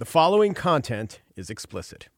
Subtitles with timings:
[0.00, 2.08] The following content is explicit.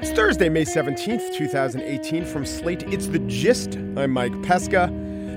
[0.00, 2.24] It's Thursday, May 17th, 2018.
[2.24, 3.76] From Slate, it's The Gist.
[3.76, 4.90] I'm Mike Pesca.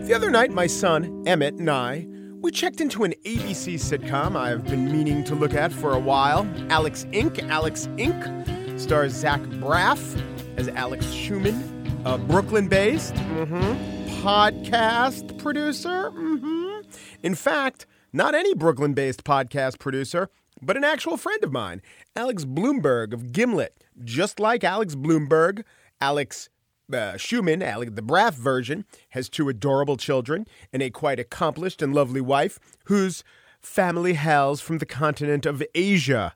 [0.06, 2.08] The other night, my son, Emmett, and I,
[2.40, 6.50] we checked into an ABC sitcom I've been meaning to look at for a while.
[6.70, 7.46] Alex Inc.
[7.50, 8.80] Alex Inc.
[8.80, 10.18] stars Zach Braff
[10.56, 11.62] as Alex Schuman,
[12.06, 16.10] a Brooklyn-based mhm, podcast producer.
[16.12, 16.86] mhm.
[17.22, 20.30] In fact, not any Brooklyn based podcast producer,
[20.62, 21.82] but an actual friend of mine,
[22.16, 23.84] Alex Blumberg of Gimlet.
[24.04, 25.64] Just like Alex Blumberg,
[26.00, 26.50] Alex
[26.92, 31.94] uh, Schuman, Alex, the Braff version, has two adorable children and a quite accomplished and
[31.94, 33.24] lovely wife whose
[33.60, 36.34] family hails from the continent of Asia.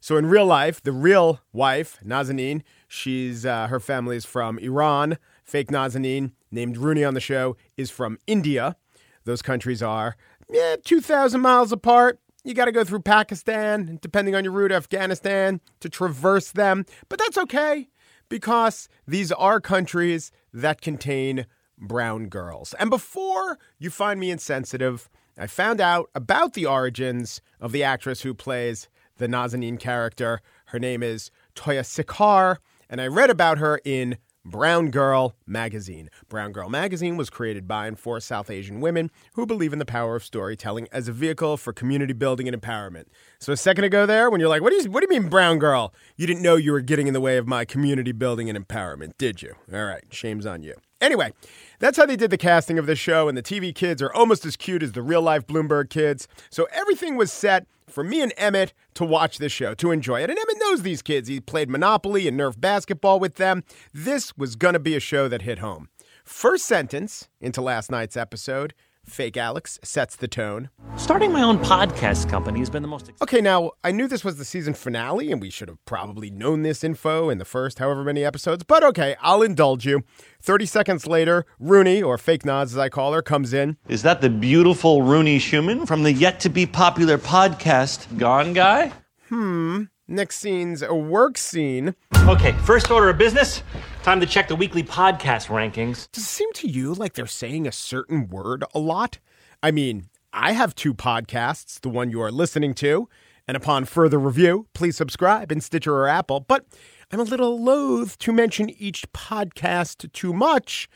[0.00, 5.18] So in real life, the real wife, Nazanin, she's uh, her family is from Iran.
[5.44, 8.76] Fake Nazanin, named Rooni on the show, is from India.
[9.24, 10.16] Those countries are
[10.50, 12.20] yeah, 2,000 miles apart.
[12.44, 16.84] You got to go through Pakistan, depending on your route, Afghanistan, to traverse them.
[17.08, 17.88] But that's okay
[18.28, 21.46] because these are countries that contain
[21.78, 22.74] brown girls.
[22.78, 28.20] And before you find me insensitive, I found out about the origins of the actress
[28.20, 30.40] who plays the Nazanin character.
[30.66, 36.10] Her name is Tiya Sircar, and I read about her in Brown Girl Magazine.
[36.28, 39.86] Brown Girl Magazine was created by and for South Asian women who believe in the
[39.86, 43.04] power of storytelling as a vehicle for community building and empowerment.
[43.38, 45.30] So a second ago there, when you're like, what do you, what do you mean
[45.30, 45.94] Brown Girl?
[46.16, 49.12] You didn't know you were getting in the way of my community building and empowerment,
[49.16, 49.54] did you?
[49.72, 50.74] All right, shame's on you.
[51.04, 51.34] Anyway,
[51.80, 54.46] that's how they did the casting of the show, and the TV kids are almost
[54.46, 56.26] as cute as the real life Blumberg kids.
[56.48, 60.30] So everything was set for me and Emmett to watch this show, to enjoy it.
[60.30, 61.28] And Emmett knows these kids.
[61.28, 63.64] He played Monopoly and Nerf basketball with them.
[63.92, 65.90] This was going to be a show that hit home.
[66.24, 68.72] First sentence into last night's episode
[69.04, 70.70] Fake Alex sets the tone.
[70.96, 73.10] Starting my own podcast company has been the most.
[73.22, 76.62] Okay, now I knew this was the season finale, and we should have probably known
[76.62, 80.02] this info in the first however many episodes, but okay, I'll indulge you.
[80.42, 83.76] 30 seconds later, Rooni, or Fake Nods as I call her, comes in.
[83.88, 88.92] Is that the beautiful Rooni Schuman from the yet to be popular podcast Gone Guy?
[89.28, 89.84] Hmm.
[90.06, 91.94] Next scene's a work scene.
[92.14, 93.62] Okay, first order of business.
[94.02, 96.10] Time to check the weekly podcast rankings.
[96.12, 99.18] Does it seem to you like they're saying a certain word a lot?
[99.62, 103.08] I mean, I have two podcasts, the one you are listening to,
[103.48, 106.66] and upon further review, please subscribe in Stitcher or Apple, but
[107.10, 110.86] I'm a little loath to mention each podcast too much.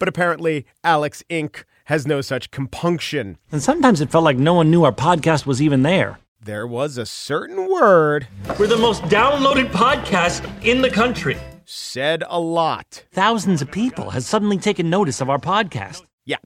[0.00, 1.62] But apparently, Alex Inc.
[1.84, 3.38] has no such compunction.
[3.52, 6.18] And sometimes it felt like no one knew our podcast was even there.
[6.46, 11.36] There was a certain word We're the most downloaded podcast in the country.
[11.64, 13.04] said a lot.
[13.10, 16.04] Thousands of people have suddenly taken notice of our podcast.
[16.24, 16.36] Yeah.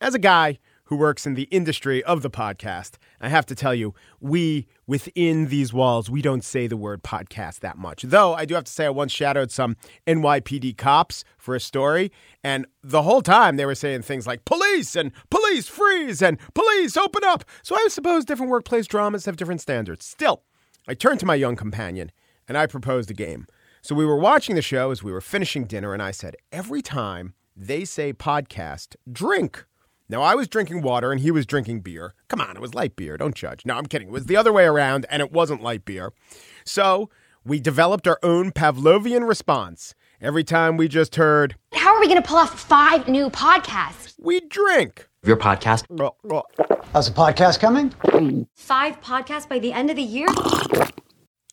[0.00, 3.74] As a guy who works in the industry of the podcast, I have to tell
[3.74, 8.02] you, we within these walls, we don't say the word podcast that much.
[8.02, 12.12] Though I do have to say, I once shadowed some NYPD cops for a story,
[12.44, 16.96] and the whole time they were saying things like police and police freeze and police
[16.96, 17.44] open up.
[17.62, 20.04] So I suppose different workplace dramas have different standards.
[20.04, 20.42] Still,
[20.86, 22.12] I turned to my young companion
[22.48, 23.46] and I proposed a game.
[23.82, 26.82] So we were watching the show as we were finishing dinner, and I said, every
[26.82, 29.64] time they say podcast, drink.
[30.08, 32.14] Now, I was drinking water and he was drinking beer.
[32.28, 33.16] Come on, it was light beer.
[33.16, 33.66] Don't judge.
[33.66, 34.08] No, I'm kidding.
[34.08, 36.12] It was the other way around and it wasn't light beer.
[36.64, 37.10] So
[37.44, 39.94] we developed our own Pavlovian response.
[40.20, 44.14] Every time we just heard, How are we going to pull off five new podcasts?
[44.18, 45.08] we drink.
[45.24, 45.84] Your podcast?
[46.00, 46.42] Oh, oh.
[46.92, 47.92] How's the podcast coming?
[48.54, 50.28] Five podcasts by the end of the year?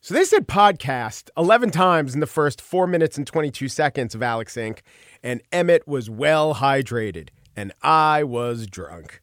[0.00, 4.22] So they said podcast 11 times in the first four minutes and 22 seconds of
[4.22, 4.80] Alex Inc.,
[5.22, 9.20] and Emmett was well hydrated, and I was drunk.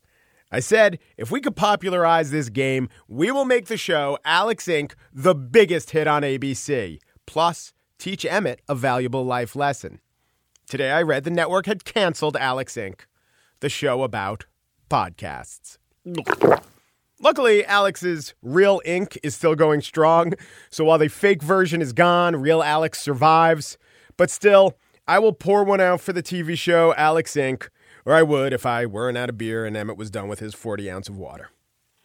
[0.52, 4.94] I said, if we could popularize this game, we will make the show Alex Inc.
[5.14, 7.00] the biggest hit on ABC.
[7.26, 10.02] Plus, teach Emmett a valuable life lesson.
[10.68, 13.02] Today I read the network had canceled Alex Inc.,
[13.62, 14.46] the show about
[14.90, 15.78] podcasts.
[17.22, 20.34] Luckily, Alex's real ink is still going strong,
[20.70, 23.78] so while the fake version is gone, real Alex survives.
[24.18, 27.70] But still, I will pour one out for the TV show Alex Inc.,
[28.06, 30.54] or I would if I weren't out of beer and Emmett was done with his
[30.54, 31.50] 40 ounce of water.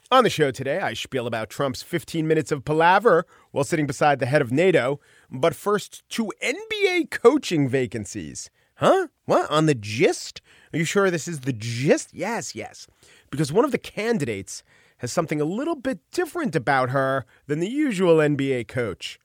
[0.08, 4.20] On the show today, I spiel about Trump's 15 minutes of palaver while sitting beside
[4.20, 5.00] the head of NATO.
[5.30, 8.48] But first, to NBA coaching vacancies.
[8.76, 9.08] Huh?
[9.24, 9.50] What?
[9.50, 10.40] On the gist?
[10.72, 12.10] Are you sure this is the gist?
[12.12, 12.86] Yes, yes.
[13.30, 14.62] Because one of the candidates
[14.98, 19.18] has something a little bit different about her than the usual NBA coach.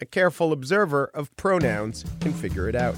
[0.00, 2.96] A careful observer of pronouns can figure it out.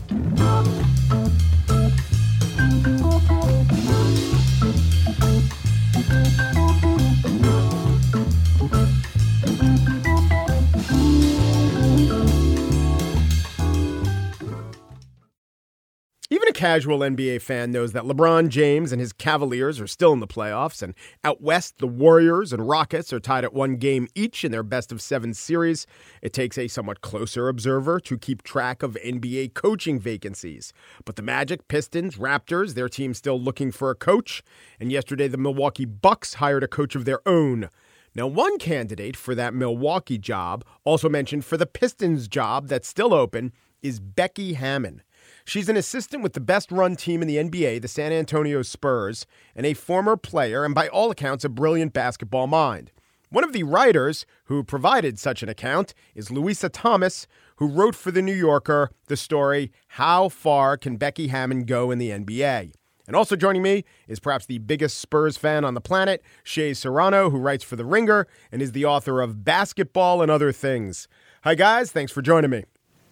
[16.58, 20.82] Casual NBA fan knows that LeBron James and his Cavaliers are still in the playoffs,
[20.82, 24.64] and out west, the Warriors and Rockets are tied at one game each in their
[24.64, 25.86] best of seven series.
[26.20, 30.72] It takes a somewhat closer observer to keep track of NBA coaching vacancies.
[31.04, 34.42] But the Magic, Pistons, Raptors, their team still looking for a coach,
[34.80, 37.70] and yesterday the Milwaukee Bucks hired a coach of their own.
[38.16, 43.14] Now, one candidate for that Milwaukee job, also mentioned for the Pistons job that's still
[43.14, 45.02] open, is Becky Hammon.
[45.48, 49.24] She's an assistant with the best run team in the NBA, the San Antonio Spurs,
[49.56, 52.92] and a former player, and by all accounts, a brilliant basketball mind.
[53.30, 58.10] One of the writers who provided such an account is Louisa Thomas, who wrote for
[58.10, 62.74] The New Yorker the story, How Far Can Becky Hammon Go in the NBA?
[63.06, 67.30] And also joining me is perhaps the biggest Spurs fan on the planet, Shea Serrano,
[67.30, 71.08] who writes for The Ringer and is the author of Basketball and Other Things.
[71.44, 71.90] Hi, guys.
[71.90, 72.64] Thanks for joining me.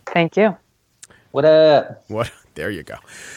[0.04, 0.58] Thank you.
[1.36, 2.02] What up?
[2.08, 2.32] What?
[2.54, 2.94] There you go.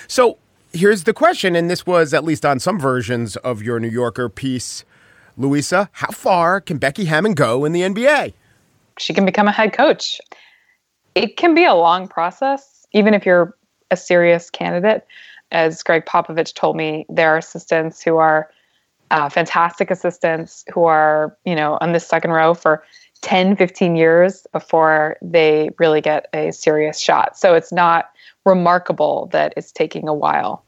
[0.07, 0.37] So
[0.71, 4.29] here's the question, and this was at least on some versions of your New Yorker
[4.29, 4.85] piece,
[5.35, 5.89] Louisa.
[5.91, 8.31] How far can Becky Hammon go in the NBA?
[8.99, 10.21] She can become a head coach.
[11.13, 13.53] It can be a long process, even if you're
[13.91, 15.05] a serious candidate.
[15.51, 18.49] As Gregg Popovich told me, there are assistants who are
[19.11, 22.81] uh, fantastic assistants who are, you know, on the second row for
[23.21, 27.37] 10, 15 years before they really get a serious shot.
[27.37, 28.11] So it's not
[28.45, 30.63] remarkable that it's taking a while.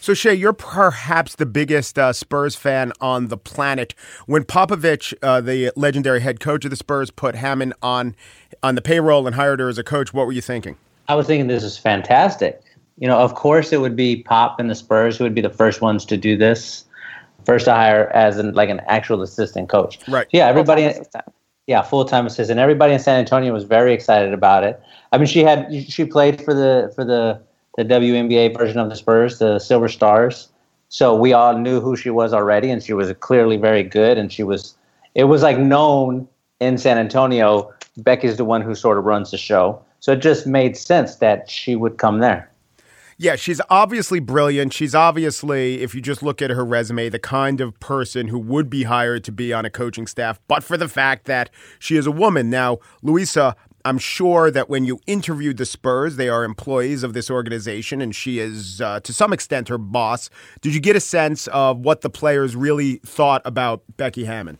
[0.00, 3.94] So, Shea, you're perhaps the biggest uh, Spurs fan on the planet.
[4.26, 8.14] When Popovich, uh, the legendary head coach of the Spurs, put Hammon on
[8.62, 10.76] on the payroll and hired her as a coach, what were you thinking?
[11.08, 12.62] I was thinking this is fantastic.
[12.98, 15.50] You know, of course, it would be Pop and the Spurs who would be the
[15.50, 16.84] first ones to do this,
[17.44, 19.98] first to hire as an like an actual assistant coach.
[20.08, 20.26] Right.
[20.30, 20.92] Yeah, everybody.
[21.66, 22.60] Yeah, full time assistant.
[22.60, 24.80] Everybody in San Antonio was very excited about it.
[25.12, 27.40] I mean, she had she played for the for the
[27.76, 30.48] the WNBA version of the Spurs, the Silver Stars.
[30.88, 34.18] So we all knew who she was already, and she was clearly very good.
[34.18, 34.74] And she was,
[35.14, 36.26] it was like known
[36.60, 37.72] in San Antonio.
[37.98, 41.48] Becky's the one who sort of runs the show, so it just made sense that
[41.48, 42.50] she would come there.
[43.18, 44.74] Yeah, she's obviously brilliant.
[44.74, 48.68] She's obviously, if you just look at her resume, the kind of person who would
[48.68, 51.48] be hired to be on a coaching staff, but for the fact that
[51.78, 52.50] she is a woman.
[52.50, 57.30] Now, Louisa, I'm sure that when you interviewed the Spurs, they are employees of this
[57.30, 60.28] organization, and she is, uh, to some extent, her boss.
[60.60, 64.58] Did you get a sense of what the players really thought about Becky Hammon?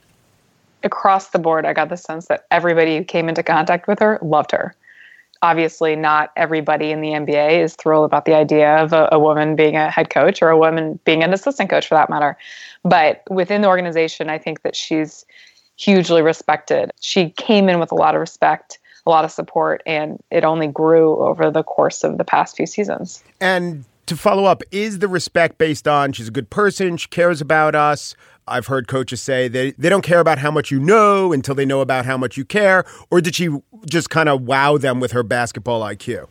[0.83, 4.19] Across the board, I got the sense that everybody who came into contact with her
[4.23, 4.75] loved her
[5.47, 9.55] obviously not everybody in the NBA is thrilled about the idea of a, a, woman
[9.55, 12.37] being a head coach or a woman being an assistant coach for that matter.
[12.83, 15.25] But within the organization, I think that she's
[15.77, 16.91] hugely respected.
[17.01, 20.67] She came in with a lot of respect, a lot of support, and it only
[20.67, 23.23] grew over the course of the past few seasons.
[23.41, 27.41] And to follow up, is the respect based on she's a good person, she cares
[27.41, 28.17] about us?
[28.49, 31.65] I've heard coaches say they, they don't care about how much you know until they
[31.65, 33.49] know about how much you care, or did she
[33.89, 36.29] just kind of wow them with her basketball IQ?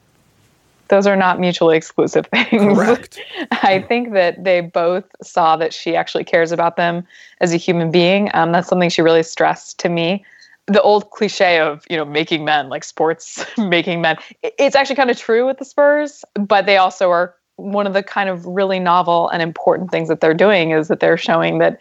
[0.88, 2.78] Those are not mutually exclusive things.
[2.78, 3.20] Correct.
[3.52, 7.06] I think that they both saw that she actually cares about them
[7.42, 8.30] as a human being.
[8.34, 10.24] Um, that's something she really stressed to me.
[10.68, 15.12] The old cliche of you know making men, like sports making men, it's actually kind
[15.12, 18.80] of true with the Spurs, but they also are one of the kind of really
[18.80, 21.80] novel and important things that they're doing is that they're showing that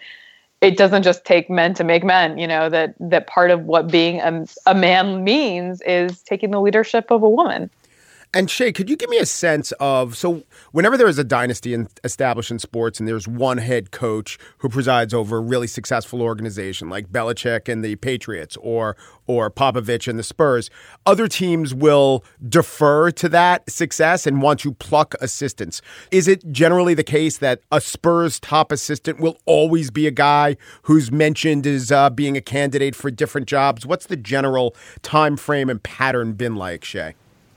[0.64, 3.88] it doesn't just take men to make men you know that that part of what
[3.90, 7.71] being a, a man means is taking the leadership of a woman
[8.35, 11.73] and Shea, could you give me a sense of so whenever there is a dynasty
[11.73, 16.21] in, established in sports and there's one head coach who presides over a really successful
[16.21, 20.69] organization like Belichick and the Patriots or or Popovich and the Spurs,
[21.07, 25.81] other teams will defer to that success and want to pluck assistants.
[26.11, 30.57] Is it generally the case that a Spurs top assistant will always be a guy
[30.83, 33.87] who's mentioned as uh, being a candidate for different jobs?
[33.87, 37.14] What's the general time frame and pattern been like, Shea?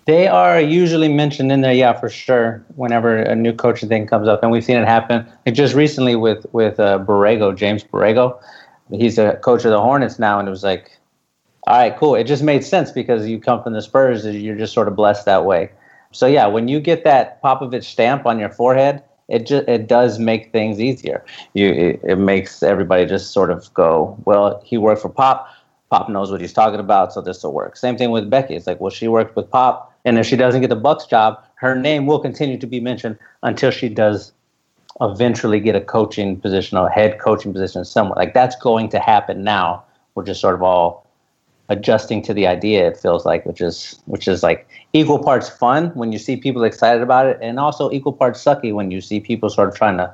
[0.08, 2.66] They are usually mentioned in there, yeah, for sure.
[2.76, 5.28] Whenever a new coaching thing comes up, and we've seen it happen.
[5.46, 8.42] Like just recently with with uh, Borrego, James Borrego,
[8.90, 10.98] he's a coach of the Hornets now, and it was like,
[11.68, 12.16] all right, cool.
[12.16, 15.26] It just made sense because you come from the Spurs, you're just sort of blessed
[15.26, 15.72] that way.
[16.14, 20.20] So yeah, when you get that Popovich stamp on your forehead, it just it does
[20.20, 21.22] make things easier.
[21.54, 25.50] You it, it makes everybody just sort of go, well, he worked for Pop.
[25.92, 27.76] Pop knows what he's talking about, so this will work.
[27.76, 28.56] Same thing with Becky.
[28.56, 31.44] It's like, well, she worked with Pop and if she doesn't get the Bucks job,
[31.56, 34.32] her name will continue to be mentioned until she does
[35.02, 38.16] eventually get a coaching position or a head coaching position somewhere.
[38.16, 39.84] Like that's going to happen now.
[40.16, 41.06] We're just sort of all
[41.68, 42.88] adjusting to the idea.
[42.88, 46.64] It feels like, which is which is like equal parts fun when you see people
[46.64, 49.98] excited about it, and also equal parts sucky when you see people sort of trying
[49.98, 50.14] to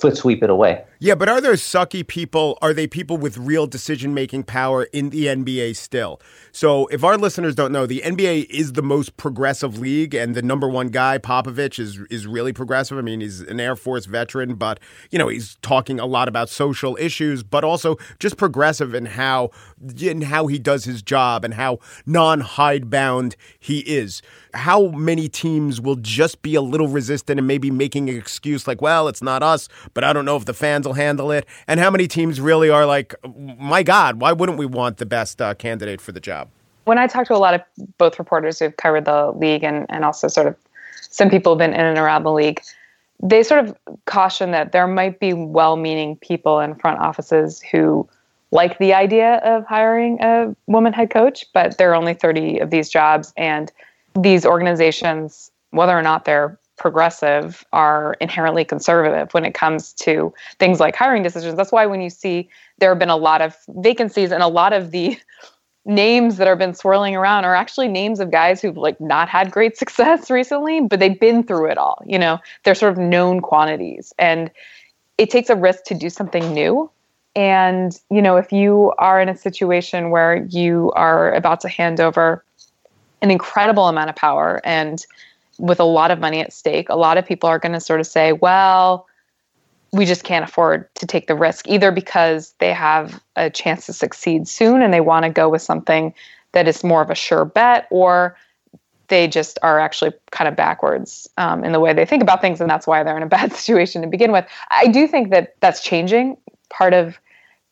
[0.00, 0.84] foot sweep it away.
[1.00, 2.56] Yeah, but are there sucky people?
[2.62, 6.20] Are they people with real decision making power in the NBA still?
[6.52, 10.42] So, if our listeners don't know, the NBA is the most progressive league, and the
[10.42, 12.96] number one guy, Popovich, is is really progressive.
[12.96, 14.78] I mean, he's an Air Force veteran, but
[15.10, 19.50] you know, he's talking a lot about social issues, but also just progressive in how
[20.00, 24.22] in how he does his job and how non hidebound he is.
[24.54, 28.80] How many teams will just be a little resistant and maybe making an excuse like,
[28.80, 31.46] "Well, it's not us," but I don't know if the fans will handle it.
[31.66, 33.14] And how many teams really are like,
[33.58, 36.48] my God, why wouldn't we want the best uh, candidate for the job?
[36.84, 37.62] When I talk to a lot of
[37.98, 40.56] both reporters who've covered the league and, and also sort of
[41.00, 42.60] some people who've been in and around the league,
[43.22, 48.06] they sort of caution that there might be well meaning people in front offices who
[48.50, 52.70] like the idea of hiring a woman head coach, but there are only 30 of
[52.70, 53.32] these jobs.
[53.36, 53.72] And
[54.14, 60.80] these organizations, whether or not they're progressive are inherently conservative when it comes to things
[60.80, 61.56] like hiring decisions.
[61.56, 64.74] That's why when you see there have been a lot of vacancies and a lot
[64.74, 65.18] of the
[65.86, 69.50] names that have been swirling around are actually names of guys who've like not had
[69.50, 72.02] great success recently, but they've been through it all.
[72.04, 74.12] You know, they're sort of known quantities.
[74.18, 74.50] And
[75.16, 76.90] it takes a risk to do something new.
[77.34, 81.98] And, you know, if you are in a situation where you are about to hand
[81.98, 82.44] over
[83.22, 85.06] an incredible amount of power and
[85.58, 88.00] with a lot of money at stake, a lot of people are going to sort
[88.00, 89.06] of say, well,
[89.92, 93.92] we just can't afford to take the risk, either because they have a chance to
[93.92, 96.12] succeed soon and they want to go with something
[96.52, 98.36] that is more of a sure bet, or
[99.08, 102.60] they just are actually kind of backwards um, in the way they think about things,
[102.60, 104.46] and that's why they're in a bad situation to begin with.
[104.70, 106.36] I do think that that's changing.
[106.70, 107.18] Part of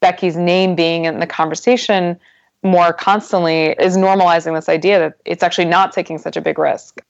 [0.01, 2.19] Becky's name being in the conversation
[2.63, 7.01] more constantly is normalizing this idea that it's actually not taking such a big risk.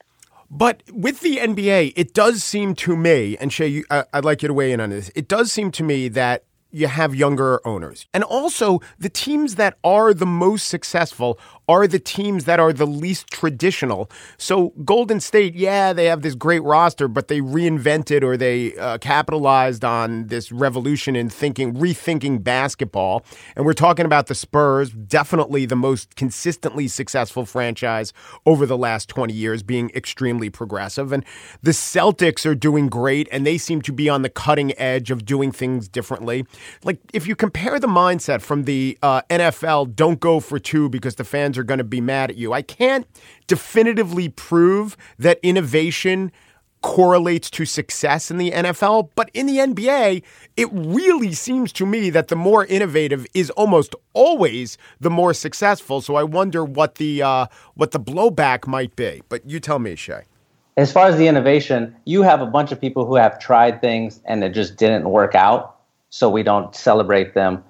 [0.55, 4.49] But with the NBA, it does seem to me, and Shea, you, I'd like you
[4.49, 5.11] to weigh in on this.
[5.15, 8.07] It does seem to me that you have younger owners.
[8.13, 11.39] And also, the teams that are the most successful
[11.69, 14.11] are the teams that are the least traditional.
[14.37, 18.99] So Golden State, yeah, they have this great roster, but they reinvented or they uh,
[18.99, 23.25] capitalized on this revolution in thinking, rethinking basketball.
[23.57, 28.13] And we're talking about the Spurs, definitely the most consistently successful franchise
[28.45, 31.13] over the last 20 years, being extremely progressive.
[31.13, 31.25] And
[31.63, 35.25] the Celtics are doing great, and they seem to be on the cutting edge of
[35.25, 36.45] doing things differently.
[36.85, 41.15] Like if you compare the mindset from the uh, NFL, don't go for two because
[41.17, 42.53] the fans are going to be mad at you.
[42.53, 43.07] I can't
[43.47, 46.33] definitively prove that innovation
[46.83, 50.23] correlates to success in the NFL, but in the NBA,
[50.57, 56.01] it really seems to me that the more innovative is almost always the more successful.
[56.01, 59.23] So I wonder what the uh, what the blowback might be.
[59.29, 60.23] But you tell me, Shea.
[60.77, 64.21] As far as the innovation, you have a bunch of people who have tried things
[64.25, 65.77] and it just didn't work out,
[66.11, 67.63] so we don't celebrate them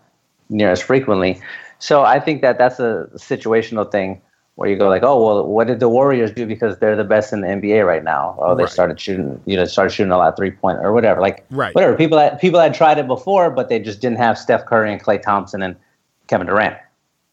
[0.48, 1.40] near as frequently.
[1.82, 4.22] So I think that that's a situational thing
[4.54, 7.32] where you go like, oh well, what did the Warriors do because they're the best
[7.32, 8.36] in the NBA right now?
[8.38, 8.72] Oh, they right.
[8.72, 11.20] started shooting, you know, started shooting a lot of three point or whatever.
[11.20, 11.74] Like right.
[11.74, 11.96] whatever.
[11.96, 15.02] People had people had tried it before, but they just didn't have Steph Curry and
[15.02, 15.74] Klay Thompson and
[16.28, 16.76] Kevin Durant.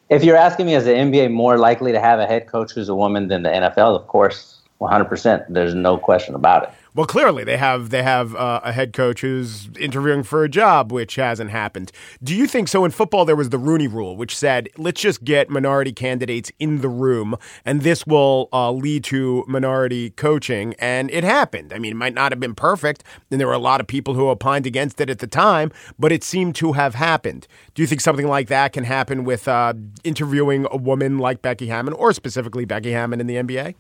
[0.10, 2.90] If you're asking me, is the NBA more likely to have a head coach who's
[2.90, 3.96] a woman than the NFL?
[3.96, 5.46] Of course, 100%.
[5.50, 6.70] There's no question about it.
[6.96, 10.92] Well, clearly they have they have uh, a head coach who's interviewing for a job,
[10.92, 11.92] which hasn't happened.
[12.24, 12.84] Do you think so?
[12.84, 16.82] In football, there was the Rooney Rule, which said let's just get minority candidates in
[16.82, 20.74] the room, and this will uh, lead to minority coaching.
[20.80, 21.74] And it happened.
[21.74, 24.16] I mean, it might not have been perfect, and there were a lot of people
[24.16, 27.48] who opined against it at the time, but it seemed to have happened.
[27.76, 31.68] Do you think something like that can happen with uh, interviewing a woman like Becky
[31.68, 33.76] Hammon, or specifically Becky Hammon in the NBA?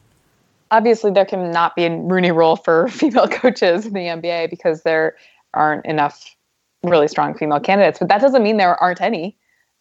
[0.72, 4.84] Obviously there can not be a Rooney rule for female coaches in the NBA because
[4.84, 5.16] there
[5.54, 6.36] aren't enough
[6.84, 8.00] really strong female candidates.
[8.00, 9.36] But that doesn't mean there aren't any.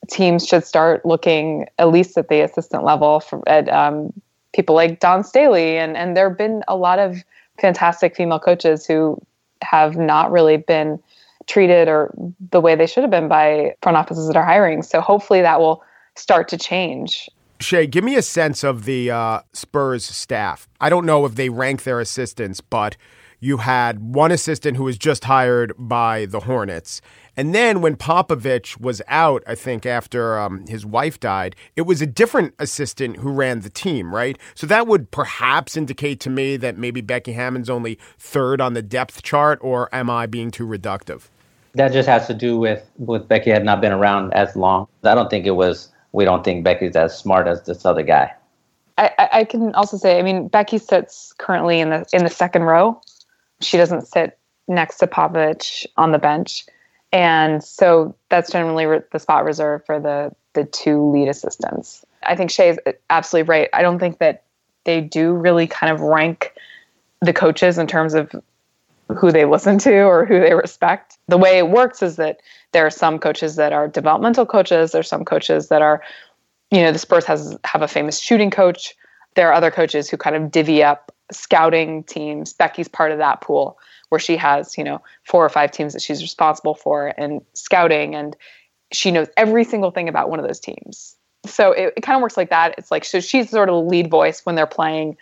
[0.09, 4.12] Teams should start looking at least at the assistant level for, at um,
[4.54, 7.25] people like Dawn Staley, and and there have been a lot of
[7.61, 9.21] fantastic female coaches who
[9.62, 11.00] have not really been
[11.47, 12.14] treated or
[12.50, 14.83] the way they should have been by front offices that are hiring.
[14.83, 15.83] So hopefully that will
[16.14, 17.28] start to change.
[17.61, 20.69] Shea, give me a sense of the uh, Spurs staff.
[20.81, 22.97] I don't know if they rank their assistants, but
[23.41, 27.00] you had one assistant who was just hired by the Hornets.
[27.37, 32.03] And then when Popovich was out, I think after um, his wife died, it was
[32.03, 34.37] a different assistant who ran the team, right?
[34.57, 38.83] So that would perhaps indicate to me that maybe Becky Hammon's only third on the
[38.83, 41.29] depth chart, or am I being too reductive?
[41.75, 44.88] That just has to do with with Becky had not been around as long.
[45.05, 48.33] I don't think it was we don't think Becky's as smart as this other guy.
[48.99, 52.65] I, I can also say, I mean, Becky sits currently in the in the second
[52.65, 53.00] row.
[53.61, 56.67] She doesn't sit next to Popovich on the bench,
[57.12, 62.05] and so that's generally re- the spot reserved for the the two lead assistants.
[62.25, 63.69] I think Shea is absolutely right.
[63.73, 64.43] I don't think that
[64.85, 66.55] they do really kind of rank
[67.21, 68.35] the coaches in terms of
[69.17, 71.19] who they listen to or who they respect.
[71.29, 72.41] The way it works is that
[72.73, 74.93] there are some coaches that are developmental coaches.
[74.93, 76.03] There's some coaches that are,
[76.71, 78.95] you know, the Spurs has have a famous shooting coach.
[79.35, 82.53] There are other coaches who kind of divvy up scouting teams.
[82.53, 83.79] Becky's part of that pool
[84.11, 88.15] where she has, you know, four or five teams that she's responsible for and scouting
[88.15, 88.37] and
[88.93, 91.15] she knows every single thing about one of those teams.
[91.47, 92.75] So it, it kind of works like that.
[92.79, 95.17] It's like so she's sort of the lead voice when they're playing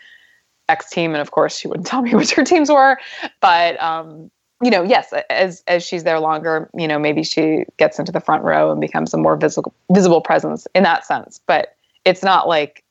[0.69, 2.99] X team, and of course she wouldn't tell me what her teams were.
[3.41, 4.31] But um,
[4.63, 8.21] you know, yes, as as she's there longer, you know, maybe she gets into the
[8.21, 11.41] front row and becomes a more visible visible presence in that sense.
[11.47, 12.83] But it's not like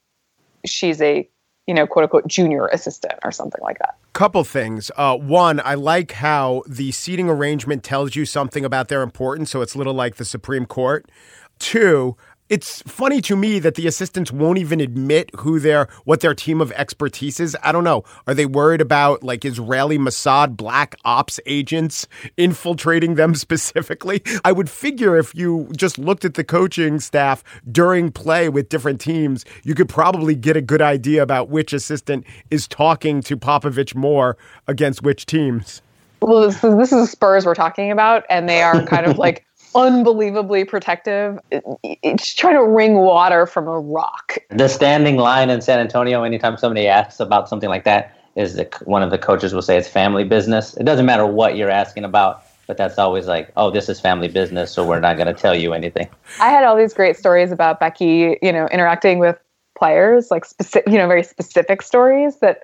[0.65, 1.27] she's a
[1.67, 3.95] you know quote unquote junior assistant or something like that.
[4.13, 4.91] Couple things.
[4.95, 9.61] Uh, one, I like how the seating arrangement tells you something about their importance, so
[9.61, 11.09] it's a little like the Supreme Court.
[11.57, 12.15] Two,
[12.47, 16.61] it's funny to me that the assistants won't even admit who their what their team
[16.61, 17.57] of expertise is.
[17.63, 18.03] I don't know.
[18.27, 24.21] Are they worried about like Israeli Mossad black ops agents infiltrating them specifically?
[24.43, 29.01] I would figure if you just looked at the coaching staff during play with different
[29.01, 33.95] teams, you could probably get a good idea about which assistant is talking to Popovich
[33.95, 34.37] more
[34.67, 35.81] against which teams.
[36.21, 39.45] Well, this is, this is Spurs we're talking about, and they are kind of like
[39.75, 41.39] unbelievably protective.
[41.83, 44.37] it's trying to wring water from a rock.
[44.49, 48.75] The standing line in San Antonio, anytime somebody asks about something like that, is that
[48.87, 50.75] one of the coaches will say it's family business.
[50.77, 54.27] It doesn't matter what you're asking about, but that's always like, oh, this is family
[54.27, 56.09] business, so we're not going to tell you anything.
[56.39, 59.37] I had all these great stories about Becky, you know, interacting with
[59.77, 62.63] players, like specific, you know, very specific stories that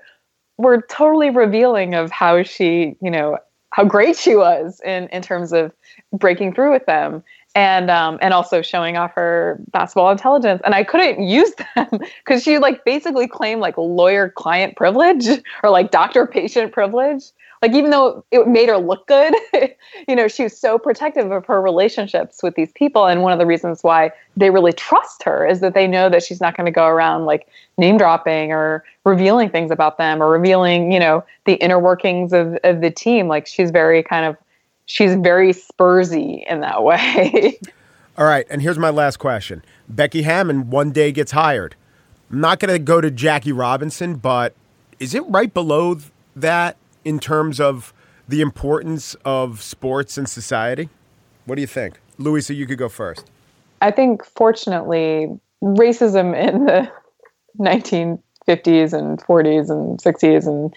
[0.58, 3.38] were totally revealing of how she, you know,
[3.72, 5.72] how great she was in in terms of
[6.14, 7.24] breaking through with them
[7.56, 10.62] and um, and also showing off her basketball intelligence.
[10.64, 11.88] And I couldn't use them
[12.24, 15.28] because she like basically claimed like lawyer client privilege
[15.64, 17.24] or like doctor patient privilege.
[17.62, 19.36] Like even though it made her look good,
[20.08, 23.06] you know, she was so protective of her relationships with these people.
[23.06, 26.24] And one of the reasons why they really trust her is that they know that
[26.24, 27.48] she's not going to go around like
[27.78, 32.58] name dropping or revealing things about them or revealing, you know, the inner workings of,
[32.64, 33.28] of the team.
[33.28, 34.36] Like she's very kind of
[34.88, 37.60] she's very Spursy in that way.
[38.18, 39.64] All right, and here's my last question.
[39.88, 41.76] Becky Hammon one day gets hired.
[42.32, 44.54] I'm not going to go to Jackie Robinson, but
[45.00, 45.98] is it right below
[46.36, 47.94] that in terms of
[48.28, 50.90] the importance of sports and society?
[51.46, 52.00] What do you think?
[52.18, 53.30] Louisa, you could go first.
[53.82, 55.28] I think, fortunately,
[55.64, 56.92] racism in the
[57.60, 60.74] 1950s and 40s and 60s and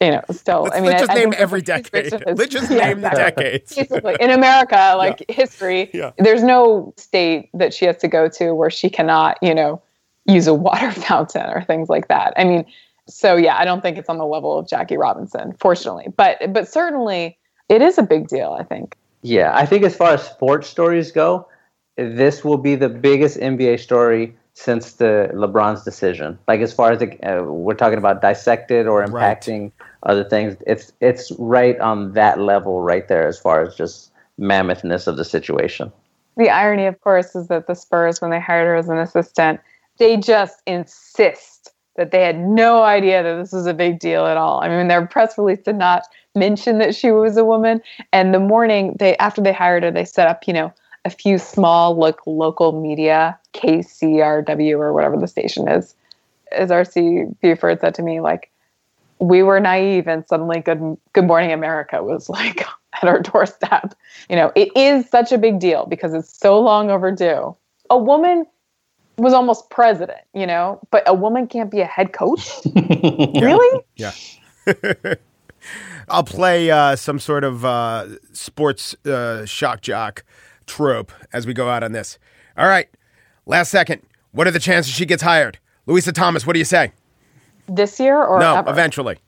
[0.00, 0.64] you know, still.
[0.64, 2.12] Let's, I mean, let's just I, name I every decade.
[2.26, 3.44] Let's just yeah, name exactly.
[3.44, 3.74] the decades.
[3.74, 5.34] Basically, in America, like yeah.
[5.34, 6.12] history, yeah.
[6.18, 9.80] there's no state that she has to go to where she cannot, you know,
[10.26, 12.34] use a water fountain or things like that.
[12.36, 12.66] I mean,
[13.08, 16.68] so yeah, I don't think it's on the level of Jackie Robinson, fortunately, but but
[16.68, 17.38] certainly
[17.68, 18.56] it is a big deal.
[18.58, 18.96] I think.
[19.22, 21.48] Yeah, I think as far as sports stories go,
[21.96, 26.38] this will be the biggest NBA story since the LeBron's decision.
[26.48, 29.72] Like as far as the, uh, we're talking about dissected or impacting right.
[30.04, 35.06] other things, it's it's right on that level right there as far as just mammothness
[35.06, 35.92] of the situation.
[36.36, 39.60] The irony, of course, is that the Spurs, when they hired her as an assistant,
[39.98, 44.36] they just insist that they had no idea that this was a big deal at
[44.36, 44.62] all.
[44.62, 46.04] I mean, their press release did not
[46.34, 47.82] mention that she was a woman.
[48.12, 50.72] And the morning they after they hired her, they set up, you know,
[51.04, 55.94] a few small like local media, KCRW or whatever the station is.
[56.52, 58.50] As RC Buford said to me, like
[59.18, 62.66] we were naive and suddenly good good morning america was like
[63.02, 63.94] at our doorstep
[64.28, 67.54] you know it is such a big deal because it's so long overdue
[67.90, 68.46] a woman
[69.18, 74.12] was almost president you know but a woman can't be a head coach really yeah
[76.08, 80.22] i'll play uh, some sort of uh, sports uh, shock jock
[80.66, 82.18] trope as we go out on this.
[82.56, 82.88] All right,
[83.46, 84.02] last second.
[84.32, 85.58] What are the chances she gets hired?
[85.86, 86.92] Louisa Thomas, what do you say?
[87.68, 88.56] This year or no?
[88.56, 88.70] Ever?
[88.70, 89.18] Eventually.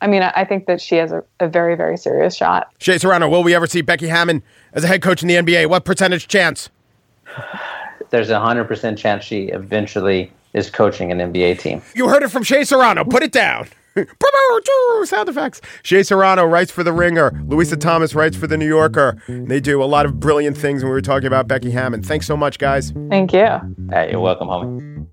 [0.00, 2.70] I mean, I think that she has a, a, very, very serious shot.
[2.78, 5.68] Shea Serrano, will we ever see Becky Hammon as a head coach in the NBA?
[5.68, 6.70] What percentage chance?
[8.10, 11.82] There's a hundred percent chance she eventually is coaching an NBA team.
[11.94, 13.04] You heard it from Shea Serrano.
[13.04, 13.68] Put it down.
[15.04, 15.60] Sound effects.
[15.82, 17.32] Shea Serrano writes for The Ringer.
[17.46, 19.20] Louisa Thomas writes for The New Yorker.
[19.28, 22.02] They do a lot of brilliant things when we were talking about Becky Hammon.
[22.02, 22.92] Thanks so much, guys.
[23.08, 23.46] Thank you.
[23.90, 25.06] Hey, you're welcome, homie.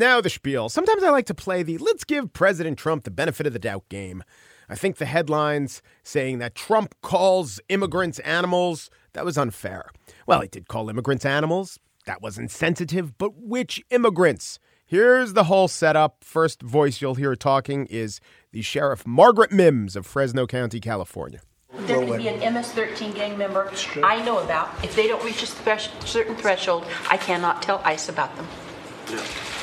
[0.00, 0.70] And now the spiel.
[0.70, 3.86] Sometimes I like to play the let's give President Trump the benefit of the doubt
[3.90, 4.24] game.
[4.66, 9.90] I think the headlines saying that Trump calls immigrants animals, that was unfair.
[10.26, 11.78] Well, he did call immigrants animals.
[12.06, 14.58] That was insensitive, but which immigrants?
[14.86, 16.24] Here's the whole setup.
[16.24, 18.20] First voice you'll hear talking is
[18.52, 21.42] the Sheriff Margaret Mims of Fresno County, California.
[21.80, 23.70] There could be an MS-13 gang member
[24.02, 24.82] I know about.
[24.82, 28.48] If they don't reach a thresh- certain threshold, I cannot tell ICE about them.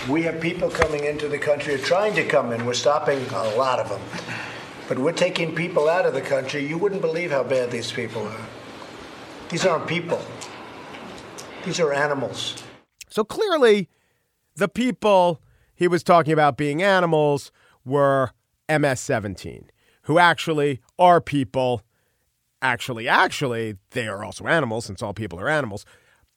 [0.10, 2.66] We have people coming into the country or trying to come in.
[2.66, 4.02] We're stopping a lot of them.
[4.88, 6.66] But we're taking people out of the country.
[6.66, 8.48] You wouldn't believe how bad these people are.
[9.50, 10.22] These aren't people.
[11.66, 12.64] These are animals.
[13.10, 13.90] So clearly,
[14.56, 15.42] the people
[15.76, 17.52] he was talking about being animals
[17.84, 18.32] were
[18.70, 19.70] MS 17,
[20.04, 21.82] who actually are people.
[22.62, 25.86] Actually, actually, they are also animals, since all people are animals.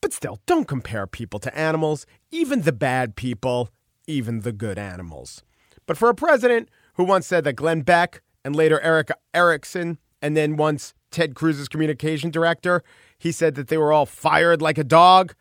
[0.01, 3.71] But still, don't compare people to animals, even the bad people,
[4.07, 5.43] even the good animals.
[5.87, 10.37] But for a president who once said that Glenn Beck and later Erick Erickson and
[10.37, 12.83] then once Ted Cruz's communication director,
[13.19, 15.35] he said that they were all fired like a dog.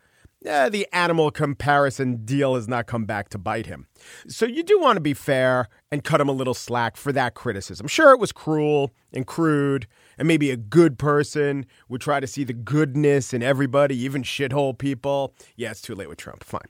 [0.44, 3.86] Eh, the animal comparison deal has not come back to bite him.
[4.26, 7.34] So you do want to be fair and cut him a little slack for that
[7.34, 7.86] criticism.
[7.86, 9.86] Sure, it was cruel and crude,
[10.20, 14.76] and maybe a good person would try to see the goodness in everybody, even shithole
[14.76, 15.34] people.
[15.56, 16.44] Yeah, it's too late with Trump.
[16.44, 16.68] Fine.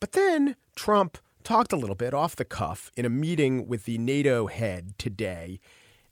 [0.00, 3.96] But then Trump talked a little bit off the cuff in a meeting with the
[3.96, 5.60] NATO head today,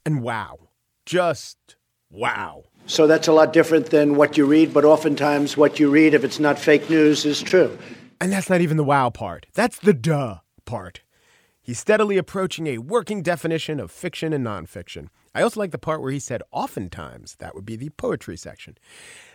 [0.06, 0.70] and wow,
[1.04, 1.76] just
[2.10, 2.64] wow.
[2.86, 6.24] So that's a lot different than what you read, but oftentimes what you read, if
[6.24, 7.78] it's not fake news, is true.
[8.18, 9.44] And that's not even the wow part.
[9.52, 11.02] That's the duh part.
[11.60, 15.08] He's steadily approaching a working definition of fiction and nonfiction.
[15.34, 17.36] I also like the part where he said oftentimes.
[17.36, 18.76] That would be the poetry section.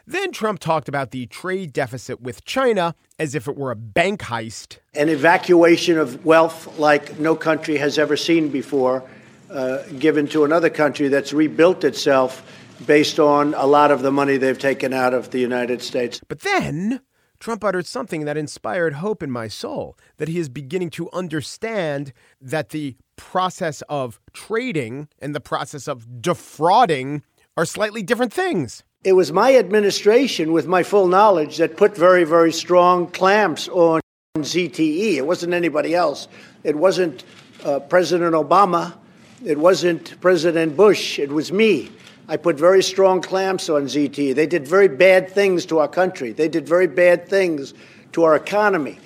[0.06, 4.22] Then Trump talked about the trade deficit with China as if it were a bank
[4.22, 4.78] heist.
[4.94, 9.04] An evacuation of wealth like no country has ever seen before,
[9.50, 12.44] uh, given to another country that's rebuilt itself
[12.86, 16.22] based on a lot of the money they've taken out of the United States.
[16.28, 17.02] But then
[17.40, 22.14] Trump uttered something that inspired hope in my soul that he is beginning to understand
[22.42, 27.24] that the process of trading and the process of defrauding
[27.58, 28.84] are slightly different things.
[29.04, 34.02] It was my administration, with my full knowledge, that put very, very strong clamps on
[34.38, 35.16] ZTE.
[35.16, 36.28] It wasn't anybody else.
[36.64, 37.24] It wasn't
[37.64, 38.98] uh, President Obama.
[39.46, 41.20] It wasn't President Bush.
[41.20, 41.92] It was me.
[42.28, 44.36] I put very strong clamps on ZTE.
[44.36, 46.34] They did very bad things to our country.
[46.34, 47.74] They did very bad things
[48.12, 49.00] to our economy.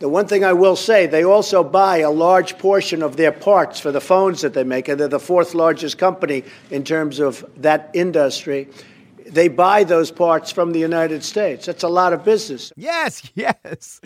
[0.00, 3.78] The one thing I will say, they also buy a large portion of their parts
[3.78, 7.44] for the phones that they make, and they're the fourth largest company in terms of
[7.56, 8.68] that industry.
[9.26, 11.66] They buy those parts from the United States.
[11.66, 12.72] That's a lot of business.
[12.76, 14.00] Yes, yes.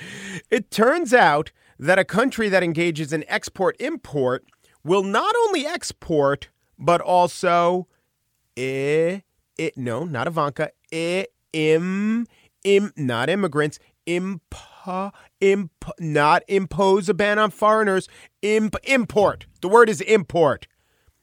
[0.51, 4.45] It turns out that a country that engages in export import
[4.85, 6.49] will not only export,
[6.79, 7.89] but also
[8.57, 9.21] eh,
[9.57, 12.27] it, no, not Ivanka, eh, im,
[12.65, 13.79] im, not immigrants,
[14.89, 18.09] imp, imp, not impose a ban on foreigners,
[18.43, 19.47] imp, import.
[19.61, 20.67] The word is import.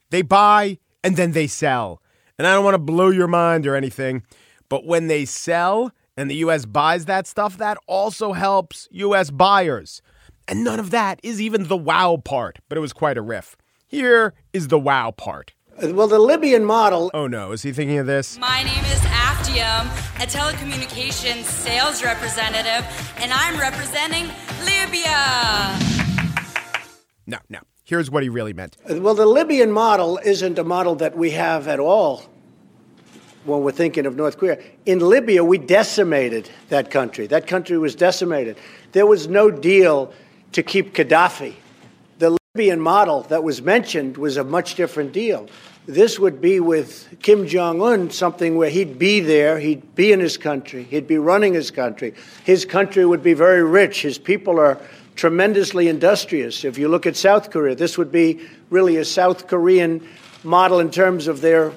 [0.09, 2.01] They buy and then they sell.
[2.37, 4.23] And I don't want to blow your mind or anything,
[4.69, 6.65] but when they sell and the U.S.
[6.65, 9.31] buys that stuff, that also helps U.S.
[9.31, 10.01] buyers.
[10.47, 13.55] And none of that is even the wow part, but it was quite a riff.
[13.87, 15.53] Here is the wow part.
[15.81, 17.11] Well, the Libyan model.
[17.13, 18.37] Oh no, is he thinking of this?
[18.37, 19.14] My name is
[19.45, 22.83] Aftium, a telecommunications sales representative,
[23.17, 24.23] and I'm representing
[24.65, 25.77] Libya.
[27.27, 27.59] No, no.
[27.83, 28.75] Here's what he really meant.
[28.89, 32.23] Well, the Libyan model isn't a model that we have at all
[33.43, 34.57] when we're thinking of North Korea.
[34.87, 37.27] In Libya, we decimated that country.
[37.27, 38.57] That country was decimated.
[38.93, 40.11] There was no deal
[40.53, 41.53] to keep Gaddafi.
[42.17, 45.47] The Libyan model that was mentioned was a much different deal.
[45.87, 50.19] This would be with Kim Jong un something where he'd be there, he'd be in
[50.19, 52.15] his country, he'd be running his country.
[52.43, 54.01] His country would be very rich.
[54.01, 54.79] His people are
[55.15, 56.65] tremendously industrious.
[56.65, 60.05] If you look at South Korea, this would be really a South Korean
[60.43, 61.71] model in terms of their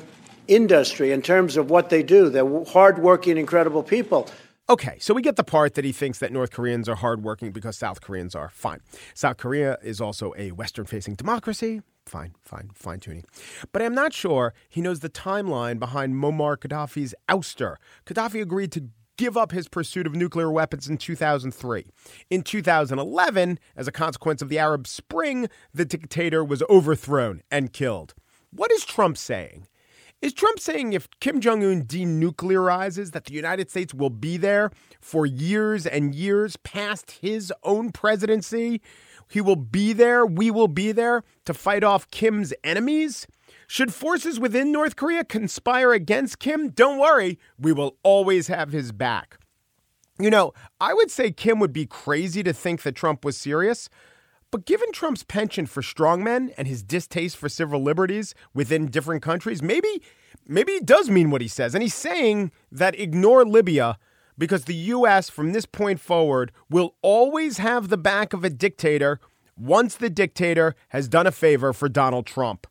[0.47, 2.31] industry, in terms of what they do.
[2.31, 4.29] They're hardworking, incredible people.
[4.71, 7.77] Okay, so we get the part that he thinks that North Koreans are hardworking because
[7.77, 8.51] South Koreans are.
[8.51, 8.81] Fine.
[9.15, 11.83] South Korea is also a Western facing democracy.
[12.09, 13.25] Fine, fine, fine tuning.
[13.71, 17.77] But I'm not sure he knows the timeline behind Muammar Gaddafi's ouster.
[18.07, 21.85] Gaddafi agreed to give up his pursuit of nuclear weapons in 2003.
[22.31, 28.15] In 2011, as a consequence of the Arab Spring, the dictator was overthrown and killed.
[28.51, 29.67] What is Trump saying?
[30.23, 34.71] Is Trump saying if Kim Jong un denuclearizes, that the United States will be there
[35.01, 38.81] for years and years past his own presidency?
[39.29, 43.27] He will be there, we will be there to fight off Kim's enemies?
[43.67, 46.71] Should forces within North Korea conspire against Kim?
[46.71, 49.39] Don't worry, we will always have his back.
[50.19, 53.89] You know, I would say Kim would be crazy to think that Trump was serious.
[54.51, 59.63] But given Trump's penchant for strongmen and his distaste for civil liberties within different countries,
[59.63, 60.03] maybe
[60.47, 61.75] maybe he does mean what he says.
[61.75, 63.99] And he's saying that ignore Libya
[64.39, 69.21] because the US from this point forward will always have the back of a dictator
[69.57, 72.67] once the dictator has done a favor for Donald Trump.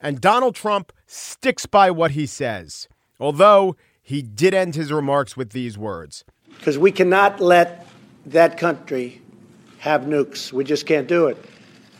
[0.00, 2.88] And Donald Trump sticks by what he says,
[3.20, 6.24] although he did end his remarks with these words
[6.58, 7.86] Because we cannot let
[8.26, 9.20] that country
[9.78, 10.52] have nukes.
[10.52, 11.36] We just can't do it.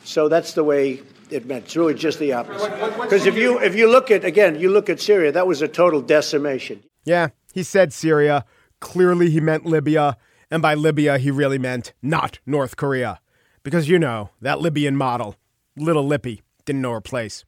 [0.05, 1.67] So that's the way it meant.
[1.67, 2.71] It's really just the opposite.
[3.01, 5.69] Because if you if you look at again, you look at Syria, that was a
[5.69, 6.83] total decimation.
[7.05, 8.45] Yeah, he said Syria.
[8.85, 10.19] Clearly he meant Libya,
[10.51, 13.19] and by Libya he really meant not North Korea.
[13.63, 15.37] Because you know, that Libyan model,
[15.75, 17.47] little lippy, didn't know her place.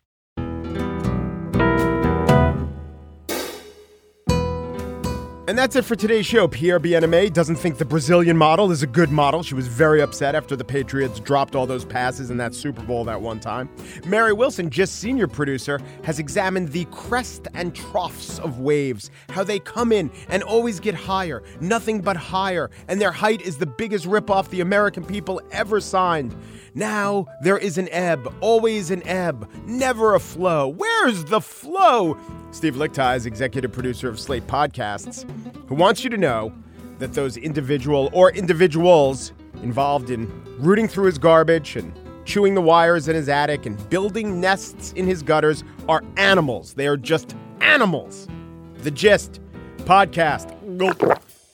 [5.48, 6.48] And that's it for today's show.
[6.48, 9.44] Pierre Bienaimé doesn't think the Brazilian model is a good model.
[9.44, 13.04] She was very upset after the Patriots dropped all those passes in that Super Bowl
[13.04, 13.68] that one time.
[14.04, 19.61] Mary Wilson, just senior producer, has examined the crest and troughs of waves, how they
[19.61, 24.04] come in and always get higher, nothing but higher, and their height is the biggest
[24.04, 26.35] ripoff the American people ever signed.
[26.74, 30.66] Now there is an ebb, always an ebb, never a flow.
[30.66, 32.18] Where's the flow?
[32.57, 35.29] Steve Lickteig is executive producer of Slate Podcasts,
[35.69, 36.55] who wants you to know
[36.99, 41.92] that those individual or individuals involved in rooting through his garbage and
[42.25, 46.73] chewing the wires in his attic and building nests in his gutters are animals.
[46.73, 48.27] They are just animals.
[48.79, 49.38] The Gist
[49.81, 50.49] podcast.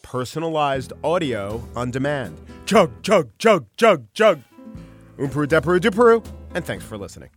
[0.03, 2.41] Personalized audio on demand.
[2.65, 4.41] Chug, chug, chug, chug, chug.
[5.19, 7.31] Umperu, deperu, duperu, and thanks for listening.